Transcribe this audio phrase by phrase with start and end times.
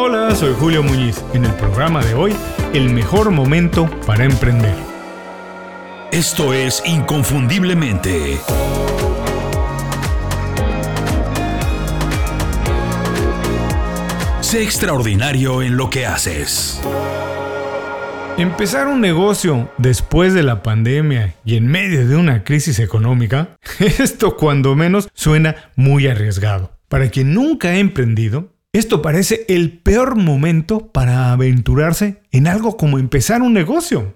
[0.00, 1.24] Hola, soy Julio Muñiz.
[1.34, 2.32] En el programa de hoy,
[2.72, 4.76] el mejor momento para emprender.
[6.12, 8.38] Esto es Inconfundiblemente.
[14.40, 16.80] Sé extraordinario en lo que haces.
[18.36, 24.36] Empezar un negocio después de la pandemia y en medio de una crisis económica, esto
[24.36, 26.70] cuando menos suena muy arriesgado.
[26.88, 32.98] Para quien nunca ha emprendido, esto parece el peor momento para aventurarse en algo como
[32.98, 34.14] empezar un negocio.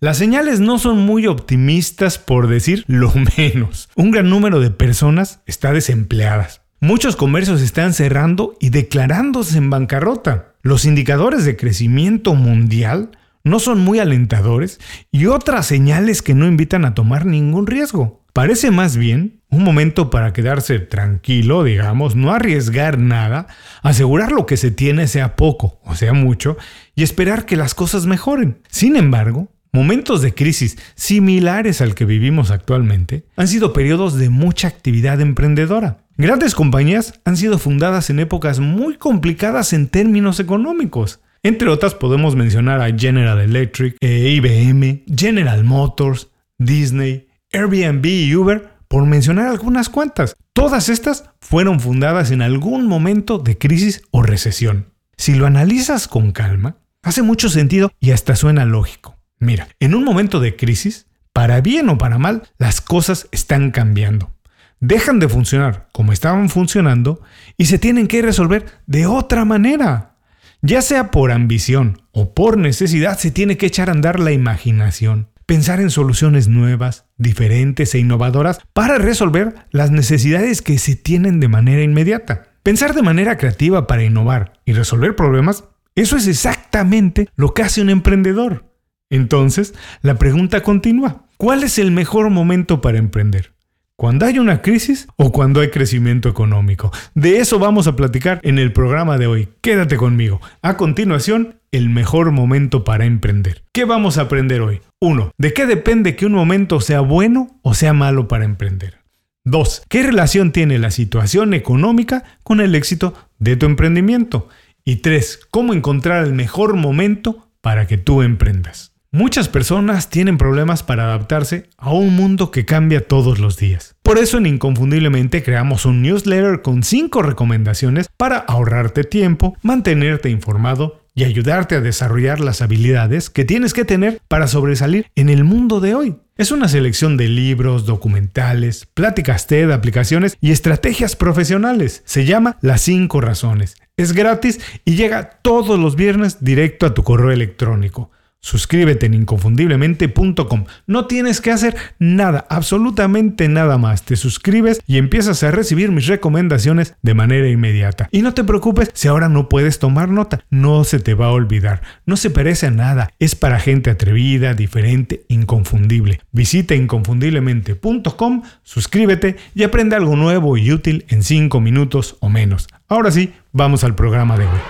[0.00, 3.88] Las señales no son muy optimistas por decir lo menos.
[3.96, 6.62] Un gran número de personas está desempleadas.
[6.80, 10.54] Muchos comercios están cerrando y declarándose en bancarrota.
[10.62, 13.10] Los indicadores de crecimiento mundial
[13.42, 14.78] no son muy alentadores
[15.10, 18.24] y otras señales que no invitan a tomar ningún riesgo.
[18.32, 23.46] Parece más bien un momento para quedarse tranquilo, digamos, no arriesgar nada,
[23.82, 26.56] asegurar lo que se tiene sea poco o sea mucho
[26.94, 28.58] y esperar que las cosas mejoren.
[28.68, 34.68] Sin embargo, momentos de crisis similares al que vivimos actualmente han sido periodos de mucha
[34.68, 35.98] actividad emprendedora.
[36.16, 41.20] Grandes compañías han sido fundadas en épocas muy complicadas en términos económicos.
[41.44, 48.77] Entre otras podemos mencionar a General Electric, e IBM, General Motors, Disney, Airbnb y Uber,
[48.88, 50.36] por mencionar algunas cuantas.
[50.52, 54.92] Todas estas fueron fundadas en algún momento de crisis o recesión.
[55.16, 59.16] Si lo analizas con calma, hace mucho sentido y hasta suena lógico.
[59.38, 64.32] Mira, en un momento de crisis, para bien o para mal, las cosas están cambiando.
[64.80, 67.20] Dejan de funcionar como estaban funcionando
[67.56, 70.16] y se tienen que resolver de otra manera.
[70.62, 75.28] Ya sea por ambición o por necesidad, se tiene que echar a andar la imaginación,
[75.48, 81.48] pensar en soluciones nuevas, diferentes e innovadoras para resolver las necesidades que se tienen de
[81.48, 82.48] manera inmediata.
[82.62, 87.80] Pensar de manera creativa para innovar y resolver problemas, eso es exactamente lo que hace
[87.80, 88.70] un emprendedor.
[89.08, 89.72] Entonces,
[90.02, 91.24] la pregunta continúa.
[91.38, 93.54] ¿Cuál es el mejor momento para emprender?
[93.98, 96.92] Cuando hay una crisis o cuando hay crecimiento económico.
[97.16, 99.48] De eso vamos a platicar en el programa de hoy.
[99.60, 100.40] Quédate conmigo.
[100.62, 103.64] A continuación, el mejor momento para emprender.
[103.72, 104.82] ¿Qué vamos a aprender hoy?
[105.00, 105.32] 1.
[105.36, 108.98] ¿De qué depende que un momento sea bueno o sea malo para emprender?
[109.44, 109.82] 2.
[109.88, 114.48] ¿Qué relación tiene la situación económica con el éxito de tu emprendimiento?
[114.84, 115.40] Y 3.
[115.50, 118.92] ¿Cómo encontrar el mejor momento para que tú emprendas?
[119.10, 123.96] Muchas personas tienen problemas para adaptarse a un mundo que cambia todos los días.
[124.02, 131.00] Por eso en Inconfundiblemente creamos un newsletter con 5 recomendaciones para ahorrarte tiempo, mantenerte informado
[131.14, 135.80] y ayudarte a desarrollar las habilidades que tienes que tener para sobresalir en el mundo
[135.80, 136.16] de hoy.
[136.36, 142.02] Es una selección de libros, documentales, pláticas TED, aplicaciones y estrategias profesionales.
[142.04, 143.78] Se llama Las 5 Razones.
[143.96, 148.10] Es gratis y llega todos los viernes directo a tu correo electrónico.
[148.40, 150.64] Suscríbete en inconfundiblemente.com.
[150.86, 154.04] No tienes que hacer nada, absolutamente nada más.
[154.04, 158.08] Te suscribes y empiezas a recibir mis recomendaciones de manera inmediata.
[158.12, 161.32] Y no te preocupes si ahora no puedes tomar nota, no se te va a
[161.32, 161.82] olvidar.
[162.06, 166.20] No se parece a nada, es para gente atrevida, diferente, inconfundible.
[166.30, 172.68] Visita inconfundiblemente.com, suscríbete y aprende algo nuevo y útil en 5 minutos o menos.
[172.88, 174.60] Ahora sí, vamos al programa de hoy.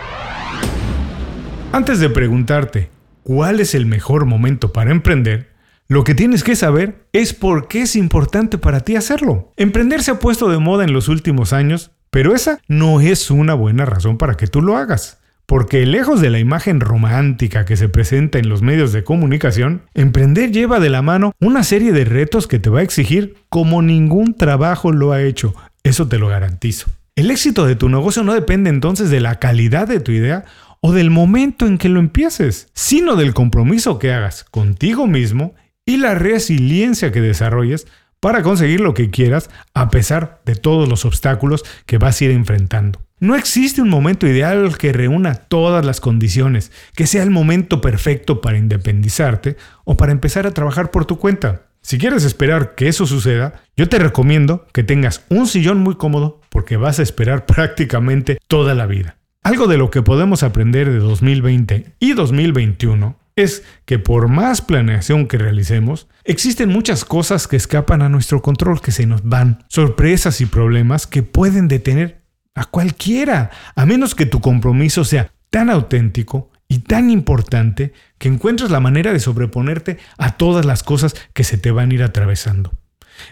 [1.70, 5.48] Antes de preguntarte, cuál es el mejor momento para emprender,
[5.90, 9.52] lo que tienes que saber es por qué es importante para ti hacerlo.
[9.56, 13.54] Emprender se ha puesto de moda en los últimos años, pero esa no es una
[13.54, 15.18] buena razón para que tú lo hagas.
[15.46, 20.52] Porque lejos de la imagen romántica que se presenta en los medios de comunicación, emprender
[20.52, 24.34] lleva de la mano una serie de retos que te va a exigir como ningún
[24.34, 25.54] trabajo lo ha hecho.
[25.84, 26.90] Eso te lo garantizo.
[27.16, 30.44] El éxito de tu negocio no depende entonces de la calidad de tu idea
[30.80, 35.96] o del momento en que lo empieces, sino del compromiso que hagas contigo mismo y
[35.96, 37.86] la resiliencia que desarrolles
[38.20, 42.30] para conseguir lo que quieras a pesar de todos los obstáculos que vas a ir
[42.30, 43.00] enfrentando.
[43.20, 48.40] No existe un momento ideal que reúna todas las condiciones, que sea el momento perfecto
[48.40, 51.62] para independizarte o para empezar a trabajar por tu cuenta.
[51.80, 56.40] Si quieres esperar que eso suceda, yo te recomiendo que tengas un sillón muy cómodo
[56.48, 59.17] porque vas a esperar prácticamente toda la vida.
[59.48, 65.26] Algo de lo que podemos aprender de 2020 y 2021 es que por más planeación
[65.26, 70.42] que realicemos, existen muchas cosas que escapan a nuestro control, que se nos van, sorpresas
[70.42, 72.20] y problemas que pueden detener
[72.54, 78.70] a cualquiera, a menos que tu compromiso sea tan auténtico y tan importante que encuentres
[78.70, 82.78] la manera de sobreponerte a todas las cosas que se te van a ir atravesando.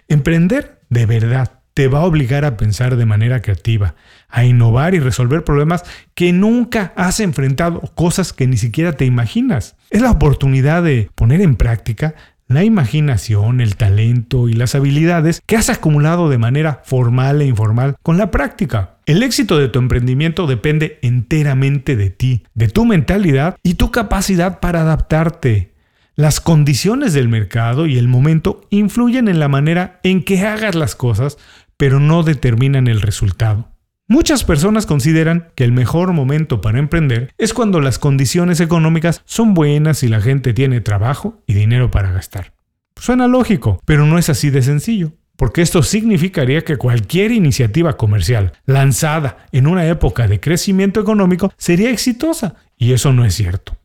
[0.08, 3.96] Emprender de verdad te va a obligar a pensar de manera creativa,
[4.30, 5.82] a innovar y resolver problemas
[6.14, 9.76] que nunca has enfrentado, cosas que ni siquiera te imaginas.
[9.90, 12.14] Es la oportunidad de poner en práctica
[12.48, 17.96] la imaginación, el talento y las habilidades que has acumulado de manera formal e informal
[18.02, 18.96] con la práctica.
[19.04, 24.60] El éxito de tu emprendimiento depende enteramente de ti, de tu mentalidad y tu capacidad
[24.60, 25.76] para adaptarte.
[26.18, 30.96] Las condiciones del mercado y el momento influyen en la manera en que hagas las
[30.96, 31.36] cosas,
[31.76, 33.70] pero no determinan el resultado.
[34.08, 39.52] Muchas personas consideran que el mejor momento para emprender es cuando las condiciones económicas son
[39.52, 42.52] buenas y la gente tiene trabajo y dinero para gastar.
[42.94, 48.52] Suena lógico, pero no es así de sencillo, porque esto significaría que cualquier iniciativa comercial
[48.64, 53.76] lanzada en una época de crecimiento económico sería exitosa, y eso no es cierto.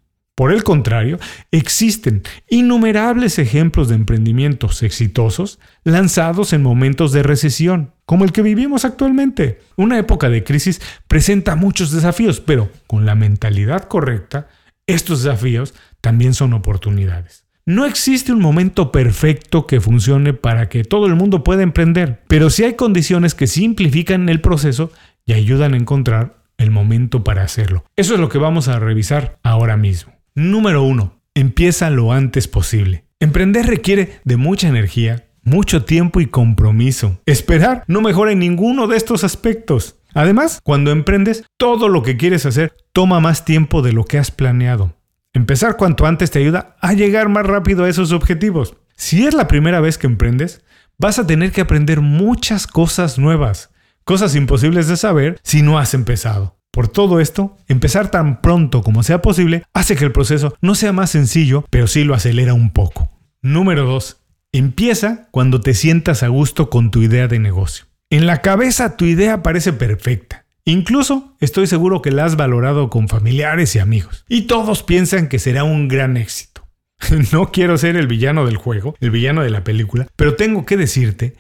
[0.41, 1.19] Por el contrario,
[1.51, 8.83] existen innumerables ejemplos de emprendimientos exitosos lanzados en momentos de recesión, como el que vivimos
[8.83, 9.59] actualmente.
[9.75, 14.47] Una época de crisis presenta muchos desafíos, pero con la mentalidad correcta,
[14.88, 17.45] estos desafíos también son oportunidades.
[17.67, 22.49] No existe un momento perfecto que funcione para que todo el mundo pueda emprender, pero
[22.49, 24.91] sí hay condiciones que simplifican el proceso
[25.23, 27.85] y ayudan a encontrar el momento para hacerlo.
[27.95, 30.19] Eso es lo que vamos a revisar ahora mismo.
[30.36, 31.19] Número 1.
[31.36, 33.04] Empieza lo antes posible.
[33.19, 37.19] Emprender requiere de mucha energía, mucho tiempo y compromiso.
[37.25, 39.98] Esperar no mejora en ninguno de estos aspectos.
[40.13, 44.31] Además, cuando emprendes, todo lo que quieres hacer toma más tiempo de lo que has
[44.31, 44.95] planeado.
[45.33, 48.78] Empezar cuanto antes te ayuda a llegar más rápido a esos objetivos.
[48.95, 50.63] Si es la primera vez que emprendes,
[50.98, 53.72] vas a tener que aprender muchas cosas nuevas,
[54.06, 56.60] cosas imposibles de saber si no has empezado.
[56.71, 60.94] Por todo esto, empezar tan pronto como sea posible hace que el proceso no sea
[60.94, 63.09] más sencillo, pero sí lo acelera un poco.
[63.41, 64.21] Número 2.
[64.53, 67.85] Empieza cuando te sientas a gusto con tu idea de negocio.
[68.09, 70.45] En la cabeza tu idea parece perfecta.
[70.63, 74.25] Incluso estoy seguro que la has valorado con familiares y amigos.
[74.29, 76.68] Y todos piensan que será un gran éxito.
[77.33, 80.77] no quiero ser el villano del juego, el villano de la película, pero tengo que
[80.77, 81.35] decirte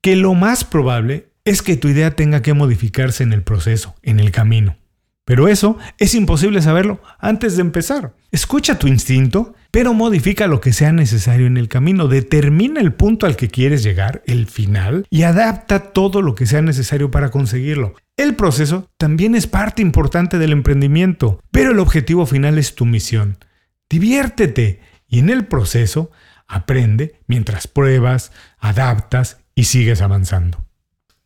[0.00, 4.20] que lo más probable es que tu idea tenga que modificarse en el proceso, en
[4.20, 4.76] el camino.
[5.26, 8.14] Pero eso es imposible saberlo antes de empezar.
[8.30, 12.08] Escucha tu instinto, pero modifica lo que sea necesario en el camino.
[12.08, 16.60] Determina el punto al que quieres llegar, el final, y adapta todo lo que sea
[16.60, 17.94] necesario para conseguirlo.
[18.18, 23.38] El proceso también es parte importante del emprendimiento, pero el objetivo final es tu misión.
[23.88, 26.10] Diviértete y en el proceso
[26.46, 30.63] aprende mientras pruebas, adaptas y sigues avanzando.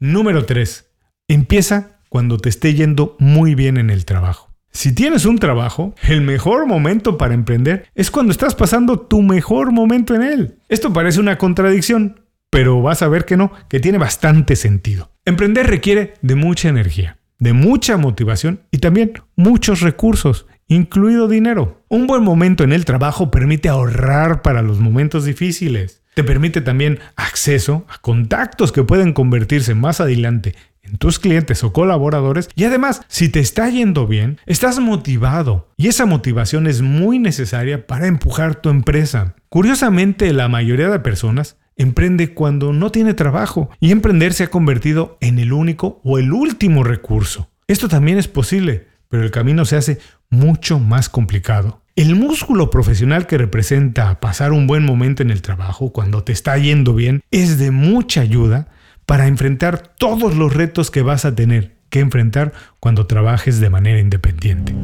[0.01, 0.93] Número 3.
[1.27, 4.55] Empieza cuando te esté yendo muy bien en el trabajo.
[4.71, 9.73] Si tienes un trabajo, el mejor momento para emprender es cuando estás pasando tu mejor
[9.73, 10.59] momento en él.
[10.69, 15.11] Esto parece una contradicción, pero vas a ver que no, que tiene bastante sentido.
[15.25, 21.83] Emprender requiere de mucha energía, de mucha motivación y también muchos recursos, incluido dinero.
[21.89, 26.05] Un buen momento en el trabajo permite ahorrar para los momentos difíciles.
[26.19, 31.73] Te permite también acceso a contactos que pueden convertirse más adelante en tus clientes o
[31.73, 37.21] colaboradores y además, si te está yendo bien, estás motivado y esa motivación es muy
[37.21, 39.37] necesaria para empujar tu empresa.
[39.49, 45.19] Curiosamente, la mayoría de personas emprende cuando no tiene trabajo y emprender se ha convertido
[45.21, 47.49] en el único o el último recurso.
[47.69, 50.01] Esto también es posible, pero el camino se hace
[50.31, 51.81] mucho más complicado.
[51.99, 56.57] El músculo profesional que representa pasar un buen momento en el trabajo cuando te está
[56.57, 58.69] yendo bien es de mucha ayuda
[59.05, 63.99] para enfrentar todos los retos que vas a tener que enfrentar cuando trabajes de manera
[63.99, 64.77] independiente.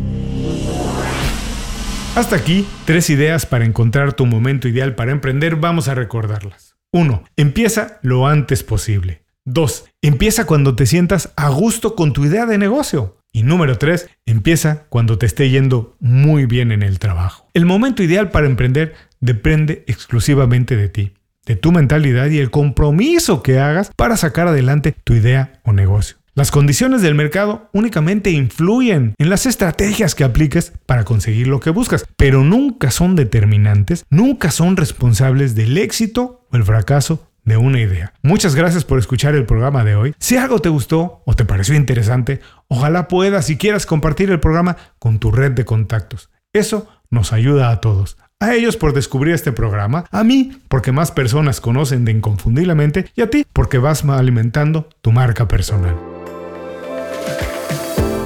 [2.17, 6.75] Hasta aquí, tres ideas para encontrar tu momento ideal para emprender, vamos a recordarlas.
[6.91, 7.23] 1.
[7.37, 9.23] Empieza lo antes posible.
[9.45, 9.85] 2.
[10.03, 13.19] Empieza cuando te sientas a gusto con tu idea de negocio.
[13.37, 17.51] Y número 3, empieza cuando te esté yendo muy bien en el trabajo.
[17.53, 21.15] El momento ideal para emprender depende exclusivamente de ti,
[21.45, 26.17] de tu mentalidad y el compromiso que hagas para sacar adelante tu idea o negocio.
[26.37, 31.71] Las condiciones del mercado únicamente influyen en las estrategias que apliques para conseguir lo que
[31.71, 37.81] buscas, pero nunca son determinantes, nunca son responsables del éxito o el fracaso de una
[37.81, 38.13] idea.
[38.23, 40.15] Muchas gracias por escuchar el programa de hoy.
[40.19, 44.77] Si algo te gustó o te pareció interesante, ojalá puedas y quieras compartir el programa
[44.99, 46.31] con tu red de contactos.
[46.53, 48.17] Eso nos ayuda a todos.
[48.41, 53.23] A ellos por descubrir este programa, a mí porque más personas conocen de Inconfundiblemente y
[53.23, 56.14] a ti porque vas alimentando tu marca personal.